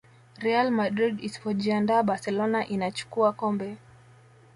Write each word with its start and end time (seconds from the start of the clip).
real 0.43 0.71
madrid 0.71 1.23
isipojiandaa 1.23 2.03
barcelona 2.03 2.67
inachukua 2.67 3.33
kombe 3.33 3.77